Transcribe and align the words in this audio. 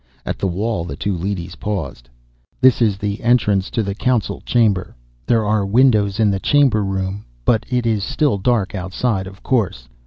At 0.25 0.39
the 0.39 0.47
wall, 0.47 0.83
the 0.83 0.95
two 0.95 1.15
leadys 1.15 1.57
paused. 1.57 2.09
"This 2.59 2.81
is 2.81 2.97
the 2.97 3.21
entrance 3.21 3.69
to 3.69 3.83
the 3.83 3.93
Council 3.93 4.41
Chamber. 4.43 4.95
There 5.27 5.45
are 5.45 5.63
windows 5.63 6.19
in 6.19 6.31
the 6.31 6.39
Chamber 6.39 6.83
Room, 6.83 7.23
but 7.45 7.67
it 7.69 7.85
is 7.85 8.03
still 8.03 8.39
dark 8.39 8.73
outside, 8.73 9.27
of 9.27 9.43
course. 9.43 9.87